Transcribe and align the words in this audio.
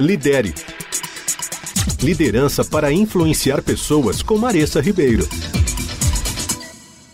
Lidere. 0.00 0.54
Liderança 2.02 2.64
para 2.64 2.90
influenciar 2.90 3.62
pessoas 3.62 4.22
com 4.22 4.38
Maressa 4.38 4.80
Ribeiro. 4.80 5.24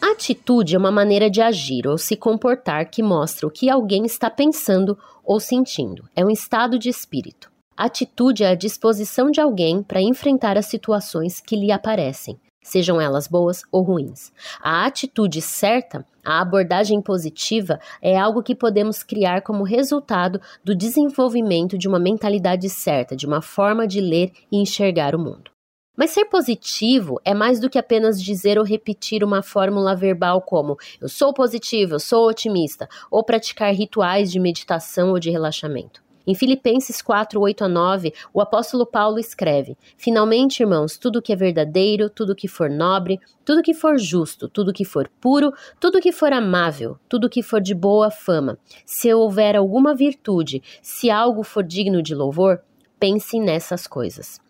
Atitude 0.00 0.74
é 0.74 0.78
uma 0.78 0.90
maneira 0.90 1.28
de 1.28 1.42
agir 1.42 1.86
ou 1.86 1.98
se 1.98 2.16
comportar 2.16 2.88
que 2.90 3.02
mostra 3.02 3.46
o 3.46 3.50
que 3.50 3.68
alguém 3.68 4.06
está 4.06 4.30
pensando 4.30 4.98
ou 5.22 5.38
sentindo. 5.38 6.08
É 6.16 6.24
um 6.24 6.30
estado 6.30 6.78
de 6.78 6.88
espírito. 6.88 7.50
Atitude 7.76 8.42
é 8.42 8.48
a 8.48 8.54
disposição 8.54 9.30
de 9.30 9.40
alguém 9.40 9.82
para 9.82 10.00
enfrentar 10.00 10.56
as 10.56 10.66
situações 10.66 11.40
que 11.40 11.56
lhe 11.56 11.70
aparecem, 11.70 12.38
sejam 12.62 13.00
elas 13.00 13.26
boas 13.26 13.62
ou 13.70 13.82
ruins. 13.82 14.32
A 14.62 14.86
atitude 14.86 15.40
certa, 15.42 16.06
a 16.24 16.40
abordagem 16.40 17.00
positiva, 17.02 17.80
é 18.00 18.16
algo 18.16 18.42
que 18.42 18.54
podemos 18.54 19.02
criar 19.02 19.42
como 19.42 19.64
resultado 19.64 20.40
do 20.64 20.74
desenvolvimento 20.74 21.76
de 21.76 21.88
uma 21.88 21.98
mentalidade 21.98 22.70
certa, 22.70 23.16
de 23.16 23.26
uma 23.26 23.42
forma 23.42 23.86
de 23.86 24.00
ler 24.00 24.32
e 24.50 24.58
enxergar 24.58 25.14
o 25.14 25.18
mundo. 25.18 25.50
Mas 25.94 26.10
ser 26.10 26.24
positivo 26.24 27.20
é 27.22 27.34
mais 27.34 27.60
do 27.60 27.68
que 27.68 27.78
apenas 27.78 28.22
dizer 28.22 28.58
ou 28.58 28.64
repetir 28.64 29.22
uma 29.22 29.42
fórmula 29.42 29.94
verbal 29.94 30.40
como 30.40 30.78
eu 31.00 31.08
sou 31.08 31.34
positivo, 31.34 31.94
eu 31.94 32.00
sou 32.00 32.28
otimista, 32.28 32.88
ou 33.10 33.22
praticar 33.22 33.74
rituais 33.74 34.32
de 34.32 34.40
meditação 34.40 35.10
ou 35.10 35.18
de 35.18 35.30
relaxamento. 35.30 36.02
Em 36.26 36.34
Filipenses 36.34 37.02
4, 37.02 37.40
8 37.40 37.64
a 37.64 37.68
9, 37.68 38.12
o 38.32 38.40
apóstolo 38.40 38.86
Paulo 38.86 39.18
escreve: 39.18 39.76
Finalmente, 39.96 40.62
irmãos, 40.62 40.96
tudo 40.96 41.20
que 41.20 41.32
é 41.32 41.36
verdadeiro, 41.36 42.08
tudo 42.08 42.34
que 42.34 42.46
for 42.46 42.70
nobre, 42.70 43.18
tudo 43.44 43.62
que 43.62 43.74
for 43.74 43.98
justo, 43.98 44.48
tudo 44.48 44.72
que 44.72 44.84
for 44.84 45.10
puro, 45.20 45.52
tudo 45.80 46.00
que 46.00 46.12
for 46.12 46.32
amável, 46.32 46.96
tudo 47.08 47.28
que 47.28 47.42
for 47.42 47.60
de 47.60 47.74
boa 47.74 48.10
fama, 48.10 48.58
se 48.86 49.12
houver 49.12 49.56
alguma 49.56 49.94
virtude, 49.94 50.62
se 50.80 51.10
algo 51.10 51.42
for 51.42 51.64
digno 51.64 52.02
de 52.02 52.14
louvor, 52.14 52.60
pense 53.00 53.40
nessas 53.40 53.86
coisas. 53.86 54.40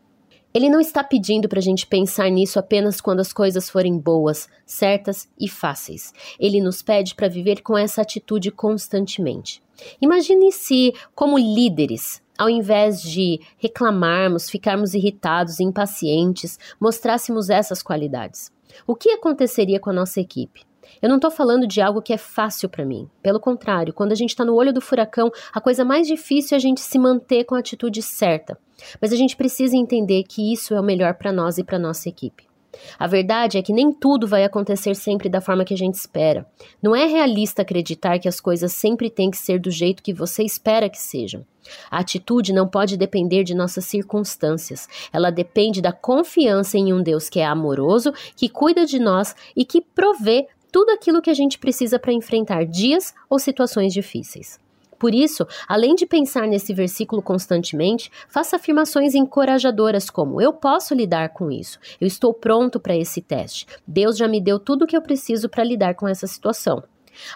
Ele 0.54 0.68
não 0.68 0.80
está 0.80 1.02
pedindo 1.02 1.48
para 1.48 1.58
a 1.58 1.62
gente 1.62 1.86
pensar 1.86 2.28
nisso 2.30 2.58
apenas 2.58 3.00
quando 3.00 3.20
as 3.20 3.32
coisas 3.32 3.70
forem 3.70 3.98
boas, 3.98 4.48
certas 4.66 5.28
e 5.38 5.48
fáceis. 5.48 6.12
Ele 6.38 6.60
nos 6.60 6.82
pede 6.82 7.14
para 7.14 7.28
viver 7.28 7.62
com 7.62 7.76
essa 7.76 8.02
atitude 8.02 8.50
constantemente. 8.50 9.62
Imagine 10.00 10.52
se, 10.52 10.92
como 11.14 11.38
líderes, 11.38 12.22
ao 12.38 12.50
invés 12.50 13.00
de 13.02 13.40
reclamarmos, 13.56 14.50
ficarmos 14.50 14.94
irritados, 14.94 15.60
impacientes, 15.60 16.58
mostrássemos 16.80 17.50
essas 17.50 17.82
qualidades. 17.82 18.52
O 18.86 18.94
que 18.94 19.10
aconteceria 19.10 19.78
com 19.78 19.90
a 19.90 19.94
nossa 19.94 20.20
equipe? 20.20 20.62
Eu 21.00 21.08
não 21.08 21.16
estou 21.16 21.30
falando 21.30 21.66
de 21.66 21.80
algo 21.80 22.02
que 22.02 22.12
é 22.12 22.18
fácil 22.18 22.68
para 22.68 22.84
mim. 22.84 23.08
Pelo 23.22 23.40
contrário, 23.40 23.92
quando 23.92 24.12
a 24.12 24.16
gente 24.16 24.30
está 24.30 24.44
no 24.44 24.54
olho 24.54 24.72
do 24.72 24.80
furacão, 24.80 25.30
a 25.52 25.60
coisa 25.60 25.84
mais 25.84 26.06
difícil 26.06 26.54
é 26.54 26.58
a 26.58 26.60
gente 26.60 26.80
se 26.80 26.98
manter 26.98 27.44
com 27.44 27.54
a 27.54 27.58
atitude 27.58 28.02
certa. 28.02 28.58
Mas 29.00 29.12
a 29.12 29.16
gente 29.16 29.36
precisa 29.36 29.76
entender 29.76 30.24
que 30.24 30.52
isso 30.52 30.74
é 30.74 30.80
o 30.80 30.84
melhor 30.84 31.14
para 31.14 31.32
nós 31.32 31.58
e 31.58 31.64
para 31.64 31.78
nossa 31.78 32.08
equipe. 32.08 32.52
A 32.98 33.06
verdade 33.06 33.58
é 33.58 33.62
que 33.62 33.72
nem 33.72 33.92
tudo 33.92 34.26
vai 34.26 34.44
acontecer 34.44 34.94
sempre 34.94 35.28
da 35.28 35.40
forma 35.40 35.64
que 35.64 35.74
a 35.74 35.76
gente 35.76 35.94
espera. 35.94 36.46
Não 36.82 36.96
é 36.96 37.06
realista 37.06 37.62
acreditar 37.62 38.18
que 38.18 38.28
as 38.28 38.40
coisas 38.40 38.72
sempre 38.72 39.10
têm 39.10 39.30
que 39.30 39.36
ser 39.36 39.58
do 39.58 39.70
jeito 39.70 40.02
que 40.02 40.12
você 40.12 40.42
espera 40.42 40.88
que 40.88 40.98
sejam. 40.98 41.44
A 41.90 41.98
atitude 41.98 42.52
não 42.52 42.66
pode 42.66 42.96
depender 42.96 43.44
de 43.44 43.54
nossas 43.54 43.84
circunstâncias. 43.84 44.88
Ela 45.12 45.30
depende 45.30 45.80
da 45.80 45.92
confiança 45.92 46.76
em 46.78 46.92
um 46.92 47.02
Deus 47.02 47.28
que 47.28 47.40
é 47.40 47.44
amoroso, 47.44 48.12
que 48.36 48.48
cuida 48.48 48.84
de 48.84 48.98
nós 48.98 49.34
e 49.54 49.64
que 49.64 49.80
provê 49.80 50.48
tudo 50.72 50.90
aquilo 50.90 51.20
que 51.20 51.30
a 51.30 51.34
gente 51.34 51.58
precisa 51.58 51.98
para 51.98 52.12
enfrentar 52.12 52.64
dias 52.64 53.14
ou 53.28 53.38
situações 53.38 53.92
difíceis. 53.92 54.58
Por 54.98 55.14
isso, 55.14 55.46
além 55.68 55.96
de 55.96 56.06
pensar 56.06 56.46
nesse 56.46 56.72
versículo 56.72 57.20
constantemente, 57.20 58.10
faça 58.28 58.56
afirmações 58.56 59.14
encorajadoras 59.14 60.08
como: 60.08 60.40
Eu 60.40 60.52
posso 60.52 60.94
lidar 60.94 61.30
com 61.30 61.50
isso, 61.50 61.78
eu 62.00 62.06
estou 62.06 62.32
pronto 62.32 62.80
para 62.80 62.96
esse 62.96 63.20
teste, 63.20 63.66
Deus 63.86 64.16
já 64.16 64.26
me 64.26 64.40
deu 64.40 64.58
tudo 64.58 64.84
o 64.84 64.86
que 64.86 64.96
eu 64.96 65.02
preciso 65.02 65.48
para 65.48 65.64
lidar 65.64 65.94
com 65.94 66.08
essa 66.08 66.26
situação. 66.26 66.82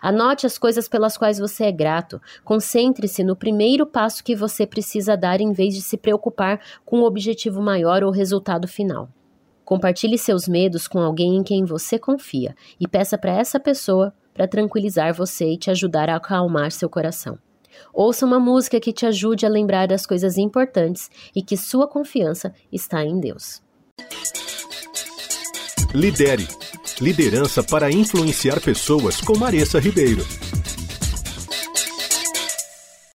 Anote 0.01 0.47
as 0.47 0.57
coisas 0.57 0.89
pelas 0.89 1.19
quais 1.19 1.39
você 1.39 1.65
é 1.65 1.73
grato. 1.73 2.21
Concentre-se 2.45 3.23
no 3.23 3.37
primeiro 3.37 3.85
passo 3.85 4.25
que 4.25 4.35
você 4.35 4.67
precisa 4.67 5.17
dar 5.17 5.41
em 5.41 5.53
vez 5.53 5.75
de 5.75 5.83
se 5.83 5.99
preocupar 5.99 6.61
com 6.85 7.01
o 7.01 7.05
objetivo 7.05 7.61
maior 7.61 8.03
ou 8.03 8.11
resultado 8.11 8.67
final. 8.67 9.11
Compartilhe 9.67 10.17
seus 10.17 10.47
medos 10.47 10.87
com 10.87 11.01
alguém 11.01 11.35
em 11.35 11.43
quem 11.43 11.65
você 11.65 11.99
confia 11.99 12.55
e 12.79 12.87
peça 12.87 13.19
para 13.19 13.37
essa 13.37 13.59
pessoa 13.59 14.15
para 14.33 14.47
tranquilizar 14.47 15.13
você 15.13 15.45
e 15.55 15.59
te 15.59 15.73
ajudar 15.73 16.09
a 16.09 16.17
acalmar 16.17 16.71
seu 16.71 16.89
coração. 16.89 17.37
Ouça 17.93 18.25
uma 18.25 18.39
música 18.39 18.79
que 18.79 18.93
te 18.93 19.05
ajude 19.05 19.45
a 19.45 19.49
lembrar 19.49 19.89
das 19.89 20.07
coisas 20.07 20.39
importantes 20.39 21.11
e 21.35 21.43
que 21.43 21.57
sua 21.57 21.89
confiança 21.89 22.55
está 22.73 23.05
em 23.05 23.19
Deus. 23.19 23.61
Lidere. 25.93 26.47
Liderança 27.01 27.61
para 27.61 27.91
influenciar 27.91 28.61
pessoas 28.61 29.21
com 29.21 29.37
Maressa 29.37 29.81
Ribeiro. 29.81 30.25